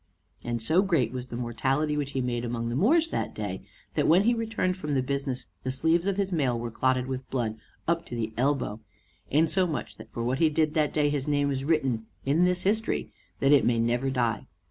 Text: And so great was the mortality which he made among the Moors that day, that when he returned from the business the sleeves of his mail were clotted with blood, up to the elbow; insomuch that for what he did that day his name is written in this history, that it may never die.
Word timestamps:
And 0.43 0.63
so 0.63 0.81
great 0.81 1.11
was 1.11 1.27
the 1.27 1.35
mortality 1.37 1.95
which 1.95 2.13
he 2.13 2.21
made 2.21 2.43
among 2.43 2.69
the 2.69 2.75
Moors 2.75 3.09
that 3.09 3.35
day, 3.35 3.61
that 3.93 4.07
when 4.07 4.23
he 4.23 4.33
returned 4.33 4.75
from 4.75 4.95
the 4.95 5.03
business 5.03 5.49
the 5.61 5.69
sleeves 5.71 6.07
of 6.07 6.17
his 6.17 6.31
mail 6.31 6.57
were 6.57 6.71
clotted 6.71 7.05
with 7.05 7.29
blood, 7.29 7.59
up 7.87 8.07
to 8.07 8.15
the 8.15 8.33
elbow; 8.35 8.79
insomuch 9.29 9.97
that 9.97 10.11
for 10.11 10.23
what 10.23 10.39
he 10.39 10.49
did 10.49 10.73
that 10.73 10.91
day 10.91 11.09
his 11.11 11.27
name 11.27 11.51
is 11.51 11.63
written 11.65 12.07
in 12.25 12.45
this 12.45 12.63
history, 12.63 13.11
that 13.41 13.51
it 13.51 13.63
may 13.63 13.77
never 13.79 14.09
die. 14.09 14.47